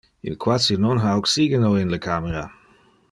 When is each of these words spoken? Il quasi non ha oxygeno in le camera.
Il 0.27 0.35
quasi 0.43 0.75
non 0.83 0.97
ha 1.05 1.11
oxygeno 1.19 1.77
in 1.83 1.89
le 1.93 1.99
camera. 2.07 2.43